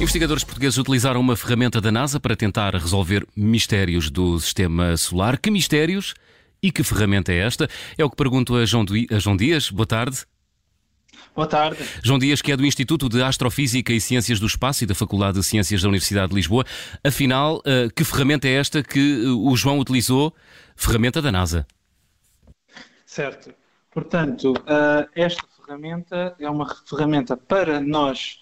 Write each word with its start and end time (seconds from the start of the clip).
Investigadores 0.00 0.42
portugueses 0.42 0.78
utilizaram 0.78 1.20
uma 1.20 1.36
ferramenta 1.36 1.80
da 1.80 1.92
NASA 1.92 2.18
para 2.18 2.34
tentar 2.34 2.74
resolver 2.74 3.26
mistérios 3.36 4.10
do 4.10 4.38
sistema 4.40 4.96
solar. 4.96 5.38
Que 5.38 5.50
mistérios 5.50 6.14
e 6.62 6.72
que 6.72 6.82
ferramenta 6.82 7.32
é 7.32 7.38
esta? 7.38 7.68
É 7.96 8.04
o 8.04 8.10
que 8.10 8.16
pergunto 8.16 8.56
a 8.56 8.64
João, 8.64 8.84
a 9.10 9.18
João 9.18 9.36
Dias. 9.36 9.70
Boa 9.70 9.86
tarde. 9.86 10.24
Boa 11.34 11.46
tarde. 11.46 11.78
João 12.02 12.18
Dias, 12.18 12.42
que 12.42 12.52
é 12.52 12.56
do 12.56 12.66
Instituto 12.66 13.08
de 13.08 13.22
Astrofísica 13.22 13.92
e 13.92 14.00
Ciências 14.00 14.38
do 14.38 14.46
Espaço 14.46 14.84
e 14.84 14.86
da 14.86 14.94
Faculdade 14.94 15.38
de 15.38 15.44
Ciências 15.44 15.80
da 15.80 15.88
Universidade 15.88 16.28
de 16.30 16.34
Lisboa. 16.34 16.64
Afinal, 17.02 17.62
eh, 17.64 17.88
que 17.94 18.04
ferramenta 18.04 18.48
é 18.48 18.52
esta 18.54 18.82
que 18.82 19.24
eh, 19.24 19.28
o 19.28 19.56
João 19.56 19.78
utilizou? 19.78 20.34
Ferramenta 20.76 21.22
da 21.22 21.32
NASA. 21.32 21.66
Certo. 23.06 23.54
Portanto, 23.90 24.52
eh, 24.66 25.08
esta 25.14 25.42
ferramenta 25.56 26.34
é 26.38 26.50
uma 26.50 26.66
ferramenta 26.86 27.36
para 27.36 27.80
nós 27.80 28.41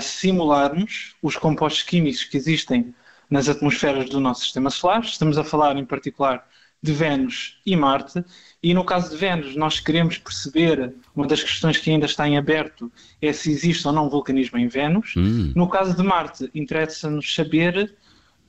simularmos 0.00 1.14
os 1.22 1.36
compostos 1.36 1.82
químicos 1.82 2.24
que 2.24 2.36
existem 2.36 2.94
nas 3.28 3.48
atmosferas 3.48 4.08
do 4.08 4.20
nosso 4.20 4.42
sistema 4.42 4.70
solar. 4.70 5.00
Estamos 5.02 5.36
a 5.38 5.44
falar, 5.44 5.76
em 5.76 5.84
particular, 5.84 6.46
de 6.82 6.92
Vênus 6.92 7.58
e 7.64 7.74
Marte. 7.74 8.22
E 8.62 8.74
no 8.74 8.84
caso 8.84 9.10
de 9.10 9.16
Vênus, 9.16 9.56
nós 9.56 9.80
queremos 9.80 10.18
perceber, 10.18 10.94
uma 11.16 11.26
das 11.26 11.42
questões 11.42 11.78
que 11.78 11.90
ainda 11.90 12.04
está 12.04 12.28
em 12.28 12.36
aberto 12.36 12.92
é 13.22 13.32
se 13.32 13.50
existe 13.50 13.86
ou 13.86 13.92
não 13.92 14.10
vulcanismo 14.10 14.58
em 14.58 14.68
Vênus. 14.68 15.14
Hum. 15.16 15.52
No 15.56 15.68
caso 15.68 15.96
de 15.96 16.02
Marte, 16.02 16.50
interessa-nos 16.54 17.34
saber 17.34 17.96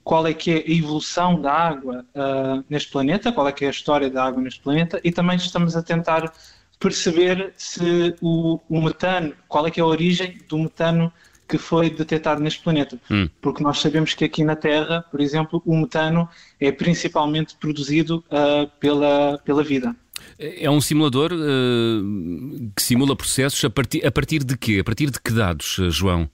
qual 0.03 0.27
é 0.27 0.33
que 0.33 0.51
é 0.51 0.57
a 0.57 0.71
evolução 0.71 1.41
da 1.41 1.51
água 1.51 2.05
uh, 2.13 2.63
neste 2.69 2.91
planeta, 2.91 3.31
qual 3.31 3.47
é 3.47 3.51
que 3.51 3.65
é 3.65 3.69
a 3.69 3.71
história 3.71 4.09
da 4.09 4.23
água 4.23 4.41
neste 4.41 4.59
planeta, 4.59 5.01
e 5.03 5.11
também 5.11 5.37
estamos 5.37 5.75
a 5.75 5.81
tentar 5.81 6.31
perceber 6.79 7.53
se 7.57 8.15
o, 8.21 8.59
o 8.69 8.81
metano, 8.81 9.33
qual 9.47 9.67
é 9.67 9.71
que 9.71 9.79
é 9.79 9.83
a 9.83 9.85
origem 9.85 10.37
do 10.47 10.57
metano 10.57 11.11
que 11.47 11.57
foi 11.57 11.89
detectado 11.89 12.41
neste 12.41 12.61
planeta. 12.61 12.99
Hum. 13.09 13.29
Porque 13.41 13.63
nós 13.63 13.79
sabemos 13.79 14.13
que 14.13 14.25
aqui 14.25 14.43
na 14.43 14.55
Terra, 14.55 15.03
por 15.11 15.21
exemplo, 15.21 15.61
o 15.65 15.77
metano 15.77 16.27
é 16.59 16.71
principalmente 16.71 17.55
produzido 17.59 18.23
uh, 18.31 18.67
pela, 18.79 19.39
pela 19.45 19.63
vida. 19.63 19.95
É 20.39 20.69
um 20.69 20.81
simulador 20.81 21.31
uh, 21.31 22.71
que 22.75 22.81
simula 22.81 23.15
processos 23.15 23.63
a 23.63 23.69
partir, 23.69 24.05
a 24.05 24.11
partir 24.11 24.43
de 24.43 24.57
quê? 24.57 24.79
A 24.81 24.83
partir 24.83 25.09
de 25.11 25.19
que 25.19 25.31
dados, 25.31 25.77
João? 25.89 26.29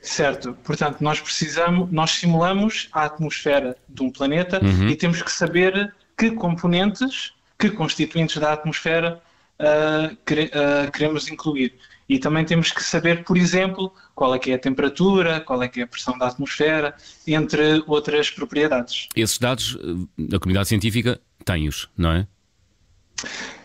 Certo, 0.00 0.56
portanto, 0.64 1.00
nós 1.00 1.20
precisamos, 1.20 1.88
nós 1.92 2.10
simulamos 2.10 2.88
a 2.92 3.04
atmosfera 3.04 3.76
de 3.88 4.02
um 4.02 4.10
planeta 4.10 4.60
uhum. 4.60 4.88
e 4.88 4.96
temos 4.96 5.22
que 5.22 5.30
saber 5.30 5.94
que 6.18 6.32
componentes, 6.32 7.32
que 7.56 7.70
constituintes 7.70 8.36
da 8.38 8.52
atmosfera 8.52 9.22
uh, 9.62 10.90
queremos 10.92 11.28
incluir. 11.28 11.74
E 12.08 12.18
também 12.18 12.44
temos 12.44 12.70
que 12.70 12.82
saber, 12.82 13.24
por 13.24 13.36
exemplo, 13.36 13.92
qual 14.14 14.34
é 14.34 14.38
que 14.38 14.50
é 14.50 14.54
a 14.54 14.58
temperatura, 14.58 15.40
qual 15.40 15.62
é 15.62 15.68
que 15.68 15.80
é 15.80 15.84
a 15.84 15.86
pressão 15.86 16.18
da 16.18 16.26
atmosfera, 16.26 16.94
entre 17.26 17.82
outras 17.86 18.30
propriedades. 18.30 19.08
Esses 19.16 19.38
dados, 19.38 19.78
eh, 19.80 20.36
a 20.36 20.38
comunidade 20.38 20.68
científica 20.68 21.20
tem-os, 21.44 21.88
não 21.96 22.12
é? 22.12 22.26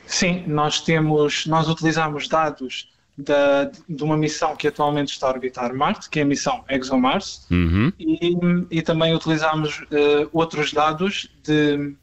Sim, 0.05 0.45
nós 0.47 0.79
temos, 0.79 1.45
nós 1.45 1.67
utilizamos 1.67 2.27
dados 2.29 2.89
da, 3.17 3.69
de 3.89 4.03
uma 4.03 4.15
missão 4.15 4.55
que 4.55 4.67
atualmente 4.67 5.11
está 5.11 5.27
a 5.27 5.31
orbitar 5.31 5.73
Marte, 5.73 6.09
que 6.09 6.19
é 6.19 6.21
a 6.21 6.25
missão 6.25 6.63
ExoMars, 6.69 7.47
uhum. 7.49 7.91
e, 7.99 8.37
e, 8.69 8.81
também 8.81 9.13
utilizamos 9.15 9.79
uh, 9.79 10.29
outros 10.31 10.71
dados 10.71 11.29
de, 11.43 11.95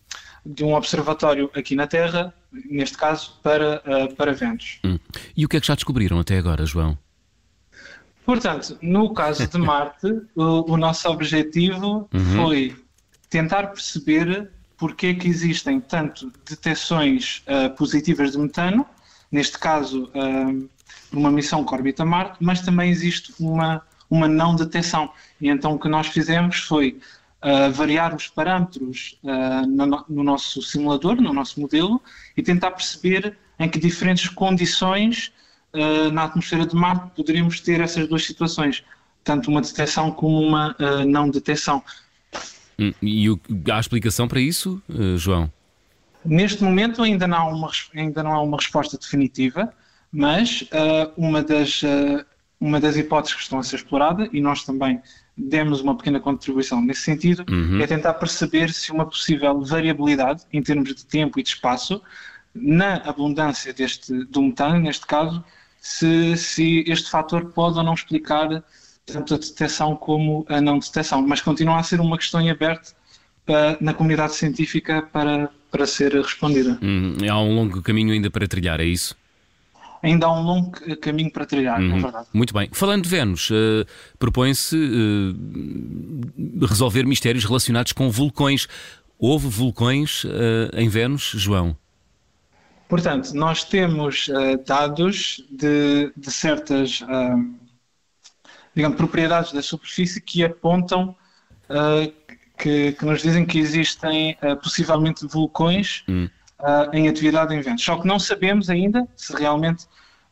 de 0.44 0.64
um 0.64 0.74
observatório 0.74 1.50
aqui 1.54 1.76
na 1.76 1.86
Terra, 1.86 2.34
neste 2.66 2.96
caso 2.96 3.38
para, 3.42 3.82
uh, 3.86 4.14
para 4.14 4.32
ventos. 4.32 4.78
Hum. 4.84 4.98
E 5.36 5.44
o 5.44 5.48
que 5.48 5.56
é 5.56 5.60
que 5.60 5.66
já 5.66 5.74
descobriram 5.74 6.18
até 6.18 6.38
agora, 6.38 6.64
João? 6.64 6.98
Portanto, 8.24 8.78
no 8.80 9.12
caso 9.12 9.46
de 9.46 9.58
Marte, 9.58 10.06
o, 10.34 10.72
o, 10.72 10.76
nosso 10.76 11.08
objetivo 11.08 12.08
uhum. 12.12 12.36
foi 12.36 12.76
tentar 13.28 13.68
perceber 13.68 14.50
porque 14.76 15.08
é 15.08 15.14
que 15.14 15.28
existem 15.28 15.80
tanto 15.80 16.32
detecções 16.48 17.42
uh, 17.46 17.74
positivas 17.76 18.32
de 18.32 18.38
metano, 18.38 18.86
neste 19.30 19.58
caso 19.58 20.10
uh, 20.14 20.68
numa 21.12 21.30
missão 21.30 21.64
que 21.64 21.74
orbita 21.74 22.04
Marte, 22.04 22.36
mas 22.40 22.60
também 22.60 22.90
existe 22.90 23.32
uma, 23.38 23.82
uma 24.10 24.28
não 24.28 24.54
detecção. 24.54 25.10
E 25.40 25.48
então 25.48 25.74
o 25.74 25.78
que 25.78 25.88
nós 25.88 26.08
fizemos 26.08 26.56
foi 26.58 26.98
uh, 27.44 27.70
variar 27.70 28.14
os 28.16 28.26
parâmetros 28.26 29.18
uh, 29.22 29.66
no, 29.66 30.04
no, 30.08 30.24
nosso 30.24 30.62
simulador, 30.62 31.16
no 31.16 31.32
nosso 31.32 31.60
modelo, 31.60 32.00
e 32.36 32.42
tentar 32.42 32.70
perceber 32.70 33.36
em 33.58 33.68
que 33.68 33.78
diferentes 33.78 34.28
condições 34.30 35.30
uh, 35.74 36.10
na 36.10 36.24
atmosfera 36.24 36.66
de 36.66 36.74
Marte 36.74 37.10
poderíamos 37.14 37.60
ter 37.60 37.80
essas 37.80 38.08
duas 38.08 38.24
situações, 38.24 38.82
tanto 39.22 39.50
uma 39.50 39.60
detecção 39.60 40.10
como 40.10 40.40
uma 40.40 40.76
não 41.06 41.30
detecção. 41.30 41.82
Hum, 42.78 42.92
e 43.00 43.30
o, 43.30 43.40
há 43.70 43.80
explicação 43.80 44.26
para 44.26 44.40
isso, 44.40 44.82
João? 45.16 45.50
Neste 46.22 46.62
momento 46.62 47.02
ainda 47.02 47.26
não 47.26 47.38
há 47.38 47.44
uma, 47.48 47.70
ainda 47.94 48.22
não 48.22 48.32
há 48.32 48.42
uma 48.42 48.58
resposta 48.58 48.98
definitiva, 48.98 49.72
mas 50.12 50.68
uma 51.16 51.42
das 51.42 51.82
uma 52.64 52.80
das 52.80 52.96
hipóteses 52.96 53.36
que 53.36 53.42
estão 53.42 53.58
a 53.58 53.62
ser 53.62 53.76
explorada, 53.76 54.26
e 54.32 54.40
nós 54.40 54.64
também 54.64 54.98
demos 55.36 55.82
uma 55.82 55.94
pequena 55.94 56.18
contribuição 56.18 56.80
nesse 56.80 57.02
sentido, 57.02 57.44
uhum. 57.50 57.78
é 57.78 57.86
tentar 57.86 58.14
perceber 58.14 58.72
se 58.72 58.90
uma 58.90 59.04
possível 59.04 59.60
variabilidade 59.60 60.44
em 60.50 60.62
termos 60.62 60.94
de 60.94 61.04
tempo 61.04 61.38
e 61.38 61.42
de 61.42 61.50
espaço 61.50 62.00
na 62.54 62.96
abundância 63.04 63.74
deste, 63.74 64.24
do 64.26 64.40
metano, 64.40 64.78
neste 64.78 65.06
caso, 65.06 65.44
se, 65.78 66.36
se 66.38 66.84
este 66.86 67.10
fator 67.10 67.50
pode 67.52 67.76
ou 67.76 67.84
não 67.84 67.92
explicar 67.92 68.64
tanto 69.04 69.34
a 69.34 69.38
detecção 69.38 69.94
como 69.94 70.46
a 70.48 70.58
não 70.58 70.78
detecção, 70.78 71.20
mas 71.20 71.42
continua 71.42 71.78
a 71.78 71.82
ser 71.82 72.00
uma 72.00 72.16
questão 72.16 72.40
em 72.40 72.48
aberto 72.48 72.94
para, 73.44 73.76
na 73.78 73.92
comunidade 73.92 74.34
científica 74.34 75.02
para, 75.12 75.50
para 75.70 75.86
ser 75.86 76.14
respondida. 76.14 76.78
Uhum. 76.80 77.18
Há 77.28 77.42
um 77.42 77.54
longo 77.54 77.82
caminho 77.82 78.14
ainda 78.14 78.30
para 78.30 78.48
trilhar, 78.48 78.80
é 78.80 78.86
isso? 78.86 79.14
Ainda 80.04 80.26
há 80.26 80.32
um 80.32 80.42
longo 80.42 80.72
caminho 81.00 81.30
para 81.32 81.46
trilhar, 81.46 81.80
uhum. 81.80 81.96
é 81.96 82.00
verdade. 82.00 82.28
Muito 82.32 82.52
bem. 82.52 82.68
Falando 82.72 83.04
de 83.04 83.08
Vênus, 83.08 83.50
uh, 83.50 83.86
propõe-se 84.18 84.76
uh, 84.76 86.66
resolver 86.66 87.04
mistérios 87.04 87.44
relacionados 87.44 87.92
com 87.92 88.10
vulcões. 88.10 88.68
Houve 89.18 89.48
vulcões 89.48 90.24
uh, 90.24 90.28
em 90.74 90.88
Vênus, 90.88 91.32
João? 91.34 91.76
Portanto, 92.86 93.32
nós 93.32 93.64
temos 93.64 94.28
dados 94.66 95.42
de, 95.50 96.12
de 96.14 96.30
certas 96.30 97.02
digamos, 98.76 98.96
propriedades 98.96 99.52
da 99.52 99.62
superfície 99.62 100.20
que 100.20 100.44
apontam 100.44 101.16
que, 102.58 102.92
que, 102.92 103.04
nos 103.04 103.22
dizem 103.22 103.46
que 103.46 103.58
existem 103.58 104.36
possivelmente 104.62 105.26
vulcões 105.26 106.04
hum 106.06 106.28
uh, 106.60 106.94
em 106.94 107.08
atividade 107.08 107.54
em 107.54 107.60
ventos. 107.60 107.84
Só 107.84 107.96
que 107.96 108.06
não 108.06 108.18
sabemos 108.18 108.70
ainda 108.70 109.06
se 109.16 109.34
realmente 109.34 109.84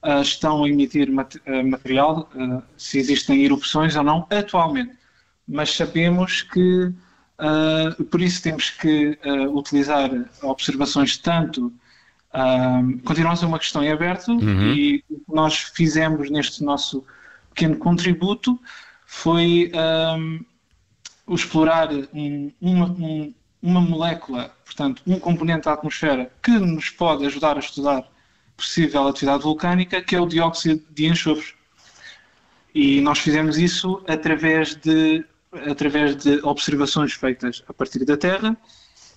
uh, 0.02 0.22
estão 0.22 0.64
a 0.64 0.68
emitir 0.68 1.10
mat 1.10 1.34
uh, 1.36 1.64
material, 1.68 2.28
se 2.76 2.98
existem 2.98 3.44
erupções 3.44 3.96
ou 3.96 4.02
não 4.02 4.26
atualmente. 4.30 4.92
Mas 5.46 5.74
sabemos 5.74 6.42
que, 6.42 6.92
por 8.10 8.20
isso, 8.20 8.40
temos 8.40 8.70
que 8.70 9.18
utilizar 9.52 10.08
observações 10.40 11.18
tanto. 11.18 11.72
continua 13.04 13.32
a 13.32 13.36
ser 13.36 13.46
uma 13.46 13.58
questão 13.58 13.82
em 13.82 13.90
aberto 13.90 14.30
uhum. 14.30 14.72
e 14.72 15.04
o 15.10 15.16
que 15.16 15.34
nós 15.34 15.56
fizemos 15.58 16.30
neste 16.30 16.62
nosso 16.62 17.04
pequeno 17.52 17.76
contributo 17.76 18.58
foi 19.04 19.70
um, 20.16 20.44
explorar 21.34 21.88
um, 21.92 22.52
um, 22.62 23.34
uma 23.62 23.80
molécula, 23.80 24.52
portanto, 24.64 25.02
um 25.06 25.18
componente 25.18 25.66
da 25.66 25.74
atmosfera 25.74 26.32
que 26.42 26.50
nos 26.50 26.90
pode 26.90 27.24
ajudar 27.24 27.56
a 27.56 27.60
estudar 27.60 28.04
possível 28.56 29.06
atividade 29.06 29.44
vulcânica, 29.44 30.02
que 30.02 30.16
é 30.16 30.20
o 30.20 30.26
dióxido 30.26 30.82
de 30.90 31.06
enxofre. 31.06 31.54
E 32.74 33.00
nós 33.00 33.18
fizemos 33.18 33.56
isso 33.58 34.02
através 34.08 34.74
de, 34.74 35.24
através 35.70 36.16
de 36.16 36.40
observações 36.42 37.12
feitas 37.12 37.62
a 37.68 37.72
partir 37.72 38.04
da 38.04 38.16
Terra 38.16 38.56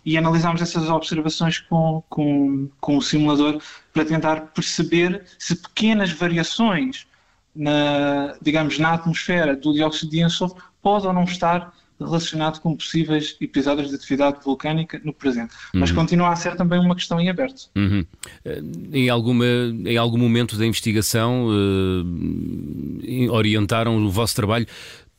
e 0.06 0.18
analisámos 0.18 0.62
essas 0.62 0.88
observações 0.90 1.60
com, 1.60 2.04
com, 2.08 2.70
com 2.80 2.98
o 2.98 3.02
simulador 3.02 3.60
para 3.92 4.06
tentar 4.06 4.42
perceber 4.54 5.26
se 5.40 5.56
pequenas 5.56 6.12
variações 6.12 7.08
na, 7.56 8.38
digamos, 8.42 8.78
na 8.78 8.94
atmosfera 8.94 9.56
do 9.56 9.74
dióxido 9.74 10.12
de 10.12 10.22
enxofre 10.22 10.62
podem 10.82 11.08
ou 11.08 11.14
não 11.14 11.24
estar 11.24 11.74
relacionado 12.00 12.60
com 12.60 12.76
possíveis 12.76 13.38
episódios 13.40 13.90
de 13.90 13.96
atividade 13.96 14.38
vulcânica 14.44 15.00
no 15.04 15.14
presente. 15.14 15.54
Uhum. 15.74 15.80
Mas 15.80 15.92
continua 15.92 16.30
a 16.30 16.36
ser 16.36 16.56
também 16.56 16.80
uma 16.80 16.96
questão 16.96 17.20
em 17.20 17.30
aberto. 17.30 17.70
Uhum. 17.76 18.06
Eh, 18.44 18.62
em, 18.92 19.10
alguma, 19.10 19.46
em 19.46 19.98
algum 19.98 20.18
momento 20.18 20.58
da 20.58 20.66
investigação 20.66 21.48
uh, 21.48 23.32
orientaram 23.32 23.98
o 23.98 24.10
vosso 24.10 24.36
trabalho 24.36 24.68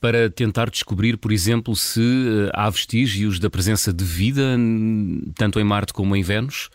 para 0.01 0.29
tentar 0.29 0.69
descobrir, 0.69 1.17
por 1.17 1.33
exemplo, 1.33 1.75
se 1.75 2.01
uh, 2.01 2.51
há 2.53 2.69
vestígios 2.69 3.39
da 3.39 3.49
presença 3.49 3.93
de 3.93 4.05
vida 4.05 4.57
tanto 5.35 5.59
em 5.59 5.65
Marte 5.65 5.93
como 5.93 6.15
em 6.15 6.23
Vênus? 6.23 6.69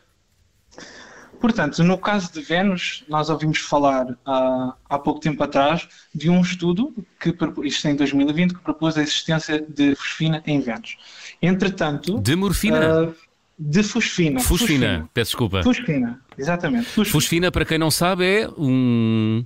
Portanto, 1.42 1.84
no 1.84 1.98
caso 1.98 2.32
de 2.32 2.40
Vênus, 2.40 3.04
nós 3.10 3.32
ouvimos 3.32 3.58
falar 3.58 4.16
há, 4.24 4.76
há 4.88 5.00
pouco 5.00 5.20
tempo 5.20 5.44
atrás 5.44 5.90
de 6.14 6.30
um 6.30 6.40
estudo, 6.40 6.94
que, 7.20 7.36
isto 7.64 7.88
em 7.88 7.96
2020, 7.96 8.54
que 8.54 8.60
propôs 8.60 8.96
a 8.96 9.02
existência 9.02 9.60
de 9.60 9.96
fosfina 9.96 10.44
em 10.46 10.62
Vênus. 10.62 10.98
Entretanto. 11.42 12.20
De 12.20 12.36
morfina? 12.36 13.06
Uh, 13.06 13.16
de 13.58 13.82
fosfina. 13.82 14.40
fosfina. 14.40 14.40
Fosfina, 14.40 15.10
peço 15.14 15.32
desculpa. 15.32 15.64
Fosfina, 15.64 16.22
exatamente. 16.38 16.86
Fosfina. 16.86 17.12
fosfina, 17.12 17.52
para 17.52 17.66
quem 17.66 17.80
não 17.80 17.90
sabe, 17.90 18.24
é 18.24 18.50
um. 18.56 19.44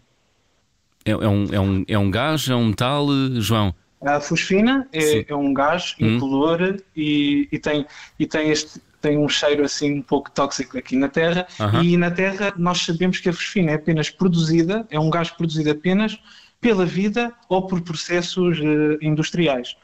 É, 1.05 1.11
é, 1.11 1.15
um, 1.15 1.53
é, 1.53 1.59
um, 1.59 1.85
é 1.87 1.97
um 1.97 2.11
gás, 2.11 2.49
é 2.49 2.55
um 2.55 2.67
metal, 2.67 3.07
João? 3.35 3.73
A 4.01 4.19
fosfina 4.19 4.87
é, 4.91 5.31
é 5.31 5.35
um 5.35 5.53
gás 5.53 5.95
hum. 5.99 6.15
incolor 6.15 6.77
e, 6.95 7.47
e, 7.51 7.57
tem, 7.57 7.85
e 8.19 8.27
tem 8.27 8.51
este, 8.51 8.81
tem 9.05 9.19
um 9.19 9.29
cheiro 9.29 9.63
assim 9.63 9.99
um 9.99 10.01
pouco 10.01 10.31
tóxico 10.31 10.79
aqui 10.79 10.95
na 10.95 11.07
Terra 11.07 11.45
uhum. 11.59 11.83
e 11.83 11.95
na 11.95 12.09
Terra 12.09 12.51
nós 12.57 12.79
sabemos 12.79 13.19
que 13.19 13.29
a 13.29 13.33
fosfina 13.33 13.69
é 13.69 13.75
apenas 13.75 14.09
produzida, 14.09 14.83
é 14.89 14.99
um 14.99 15.11
gás 15.11 15.29
produzido 15.29 15.69
apenas 15.69 16.17
pela 16.59 16.87
vida 16.87 17.31
ou 17.47 17.67
por 17.67 17.81
processos 17.81 18.59
uh, 18.59 18.97
industriais. 18.99 19.75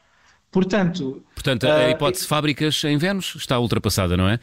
Portanto, 0.50 1.22
Portanto, 1.36 1.68
a 1.68 1.86
uh, 1.86 1.90
hipótese 1.90 2.24
de 2.24 2.28
fábricas 2.28 2.82
em 2.82 2.98
Vênus 2.98 3.36
está 3.36 3.60
ultrapassada, 3.60 4.16
não 4.16 4.28
é? 4.28 4.40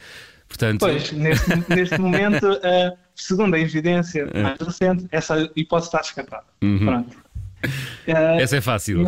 Portanto... 0.48 0.80
Pois, 0.80 1.12
neste, 1.12 1.50
neste 1.68 2.00
momento, 2.00 2.50
uh, 2.50 2.96
segundo 3.14 3.54
a 3.54 3.60
evidência 3.60 4.28
é. 4.32 4.42
mais 4.42 4.58
recente, 4.58 5.06
essa 5.12 5.50
hipótese 5.54 5.88
está 5.88 5.98
descartada. 5.98 6.46
Uhum. 6.62 6.78
Pronto. 6.78 7.16
Uh, 7.62 8.40
essa 8.40 8.56
é 8.56 8.60
fácil. 8.60 9.04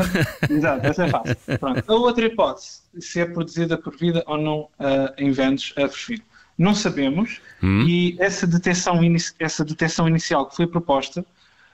Exato, 0.49 0.87
essa 0.87 1.05
é 1.05 1.09
fácil. 1.09 1.37
Pronto. 1.59 1.85
A 1.87 1.95
outra 1.95 2.27
hipótese, 2.27 2.83
se 3.01 3.21
é 3.21 3.27
produzida 3.27 3.79
por 3.79 3.97
vida 3.97 4.23
ou 4.27 4.39
não 4.39 4.61
uh, 4.61 5.13
em 5.17 5.31
ventos 5.31 5.73
a 5.77 5.89
fosfina. 5.89 6.23
Não 6.59 6.75
sabemos 6.75 7.41
hum. 7.63 7.87
e 7.89 8.17
essa 8.21 8.47
detecção, 8.47 9.01
essa 9.39 9.65
detecção 9.65 10.07
inicial 10.07 10.47
que 10.47 10.55
foi 10.55 10.67
proposta, 10.67 11.25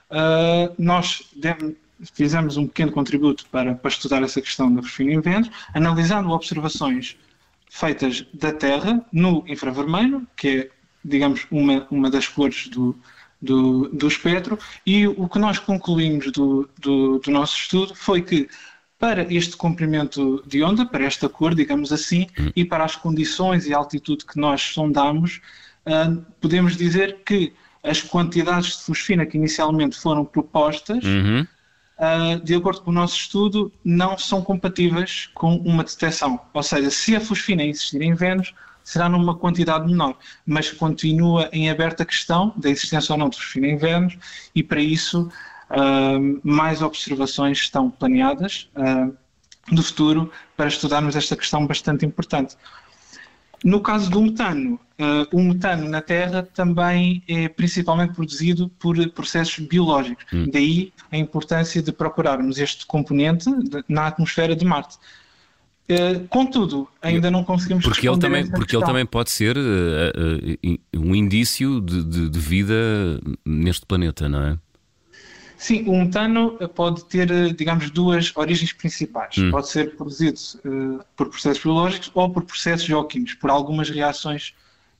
uh, 0.09 0.73
nós 0.77 1.21
fizemos 2.13 2.55
um 2.55 2.65
pequeno 2.65 2.91
contributo 2.91 3.45
para, 3.51 3.75
para 3.75 3.89
estudar 3.89 4.23
essa 4.23 4.41
questão 4.41 4.73
da 4.73 4.81
fosfina 4.81 5.11
em 5.11 5.19
ventos, 5.19 5.51
analisando 5.73 6.29
observações 6.29 7.17
feitas 7.69 8.25
da 8.33 8.51
Terra 8.51 9.05
no 9.11 9.43
infravermelho, 9.47 10.25
que 10.35 10.47
é, 10.47 10.69
digamos, 11.03 11.45
uma, 11.51 11.85
uma 11.91 12.09
das 12.09 12.27
cores 12.27 12.67
do, 12.69 12.97
do, 13.41 13.87
do 13.89 14.07
espectro, 14.07 14.59
e 14.85 15.07
o 15.07 15.27
que 15.27 15.39
nós 15.39 15.59
concluímos 15.59 16.31
do, 16.31 16.69
do, 16.77 17.19
do 17.19 17.31
nosso 17.31 17.55
estudo 17.55 17.95
foi 17.95 18.21
que 18.21 18.49
para 18.99 19.33
este 19.33 19.55
comprimento 19.55 20.43
de 20.45 20.61
onda, 20.61 20.85
para 20.85 21.05
esta 21.05 21.29
cor, 21.29 21.55
digamos 21.55 21.93
assim, 21.93 22.27
uhum. 22.37 22.51
e 22.53 22.65
para 22.65 22.83
as 22.83 22.97
condições 22.97 23.65
e 23.65 23.73
altitude 23.73 24.25
que 24.25 24.37
nós 24.37 24.61
sondamos, 24.61 25.39
uh, 25.85 26.21
podemos 26.41 26.75
dizer 26.75 27.19
que 27.25 27.53
as 27.81 28.01
quantidades 28.01 28.77
de 28.77 28.83
fosfina 28.83 29.25
que 29.25 29.37
inicialmente 29.37 29.97
foram 29.97 30.25
propostas, 30.25 31.01
uhum. 31.05 31.47
uh, 31.97 32.43
de 32.43 32.53
acordo 32.55 32.81
com 32.81 32.91
o 32.91 32.93
nosso 32.93 33.15
estudo, 33.15 33.71
não 33.85 34.17
são 34.17 34.41
compatíveis 34.41 35.29
com 35.33 35.55
uma 35.55 35.85
detecção. 35.85 36.37
Ou 36.53 36.61
seja, 36.61 36.89
se 36.89 37.15
a 37.15 37.21
fosfina 37.21 37.63
existir 37.63 38.01
em 38.01 38.13
Vênus, 38.13 38.53
será 38.83 39.07
numa 39.07 39.35
quantidade 39.35 39.85
menor, 39.85 40.17
mas 40.45 40.71
continua 40.71 41.49
em 41.51 41.69
aberta 41.69 42.03
a 42.03 42.05
questão 42.05 42.53
da 42.57 42.69
existência 42.69 43.13
ou 43.13 43.19
não 43.19 43.29
de 43.29 43.37
fosfina 43.37 43.67
em 43.67 43.77
Vênus 43.77 44.17
e 44.55 44.63
para 44.63 44.81
isso 44.81 45.29
uh, 45.69 46.41
mais 46.43 46.81
observações 46.81 47.59
estão 47.59 47.89
planeadas 47.89 48.69
uh, 48.75 49.15
no 49.71 49.83
futuro 49.83 50.31
para 50.57 50.67
estudarmos 50.67 51.15
esta 51.15 51.35
questão 51.35 51.65
bastante 51.67 52.05
importante. 52.05 52.55
No 53.63 53.81
caso 53.81 54.09
do 54.09 54.21
metano, 54.21 54.79
uh, 54.99 55.37
o 55.37 55.41
metano 55.41 55.87
na 55.89 56.01
Terra 56.01 56.47
também 56.53 57.21
é 57.27 57.49
principalmente 57.49 58.13
produzido 58.13 58.69
por 58.79 58.95
processos 59.11 59.59
biológicos. 59.59 60.25
Hum. 60.31 60.47
Daí 60.51 60.93
a 61.11 61.17
importância 61.17 61.81
de 61.81 61.91
procurarmos 61.91 62.57
este 62.57 62.85
componente 62.85 63.49
na 63.87 64.07
atmosfera 64.07 64.55
de 64.55 64.63
Marte. 64.63 64.97
Uh, 65.89 66.27
contudo, 66.27 66.87
ainda 67.01 67.31
não 67.31 67.43
conseguimos 67.43 67.83
porque 67.83 68.07
ele 68.07 68.19
também 68.19 68.47
Porque 68.47 68.75
ele 68.75 68.85
também 68.85 69.07
pode 69.07 69.31
ser 69.31 69.57
uh, 69.57 69.61
uh, 69.61 70.79
um 70.95 71.15
indício 71.15 71.81
de, 71.81 72.03
de, 72.03 72.29
de, 72.29 72.39
vida 72.39 72.75
neste 73.43 73.87
planeta, 73.87 74.29
não 74.29 74.43
é? 74.43 74.59
Sim, 75.57 75.85
o 75.87 75.97
metano 75.97 76.51
pode 76.75 77.03
ter, 77.05 77.55
digamos, 77.55 77.89
duas 77.89 78.31
origens 78.35 78.71
principais. 78.71 79.35
Hum. 79.39 79.49
Pode 79.49 79.67
ser 79.67 79.95
produzido 79.95 80.39
por 81.17 81.29
processos 81.29 81.61
biológicos 81.61 82.11
ou 82.13 82.29
por 82.29 82.43
processos 82.43 82.85
geoquímicos, 82.85 83.33
por 83.33 83.49
algumas 83.49 83.89
reações 83.89 84.53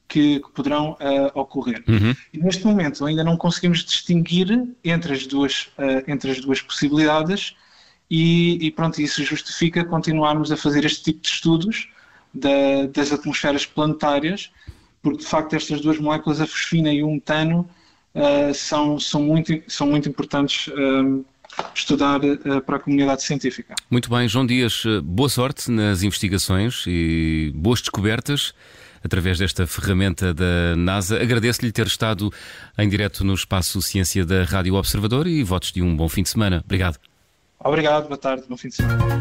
que, 0.07 0.39
que 0.39 0.51
poderão 0.51 0.97
ocorrer. 1.33 1.81
Uhum. 1.87 2.13
E 2.33 2.39
neste 2.39 2.65
momento 2.65 3.05
ainda 3.05 3.23
não 3.23 3.37
conseguimos 3.37 3.85
distinguir 3.85 4.67
entre 4.83 5.13
as 5.13 5.25
duas, 5.25 5.69
entre 6.07 6.31
as 6.31 6.41
duas 6.41 6.61
possibilidades 6.61 7.55
e, 8.09 8.57
e 8.65 8.71
pronto, 8.71 9.01
isso 9.01 9.23
justifica 9.23 9.85
continuarmos 9.85 10.51
a 10.51 10.57
fazer 10.57 10.83
este 10.85 11.03
tipo 11.03 11.21
de 11.21 11.27
estudos 11.27 11.89
da, 12.33 12.87
das 12.91 13.11
atmosferas 13.11 13.65
planetárias, 13.65 14.51
porque 15.01 15.19
de 15.19 15.25
facto 15.25 15.55
estas 15.55 15.81
duas 15.81 15.99
moléculas, 15.99 16.41
a 16.41 16.47
fosfina 16.47 16.91
e 16.91 17.03
o 17.03 17.11
metano, 17.11 17.69
uh, 18.15 18.53
são, 18.53 18.99
são, 18.99 19.21
muito, 19.21 19.61
são 19.67 19.87
muito 19.87 20.09
importantes 20.09 20.67
uh, 20.67 21.25
estudar 21.73 22.19
uh, 22.23 22.61
para 22.61 22.77
a 22.77 22.79
comunidade 22.79 23.23
científica. 23.23 23.75
Muito 23.89 24.09
bem, 24.09 24.27
João 24.27 24.45
Dias, 24.45 24.83
boa 25.03 25.29
sorte 25.29 25.69
nas 25.69 26.01
investigações 26.01 26.85
e 26.87 27.51
boas 27.55 27.79
descobertas 27.79 28.53
através 29.03 29.37
desta 29.37 29.65
ferramenta 29.65 30.33
da 30.33 30.75
NASA. 30.75 31.21
Agradeço-lhe 31.21 31.71
ter 31.71 31.87
estado 31.87 32.31
em 32.77 32.89
direto 32.89 33.23
no 33.23 33.33
espaço 33.33 33.81
Ciência 33.81 34.25
da 34.25 34.43
Rádio 34.43 34.75
Observador 34.75 35.27
e 35.27 35.43
votos 35.43 35.71
de 35.71 35.81
um 35.81 35.95
bom 35.95 36.09
fim 36.09 36.23
de 36.23 36.29
semana. 36.29 36.61
Obrigado. 36.65 37.08
Obrigado, 37.63 38.07
boa 38.07 38.17
tarde, 38.17 38.45
bom 38.47 38.55
fim 38.55 38.69
de 38.69 38.75
semana. 38.75 39.19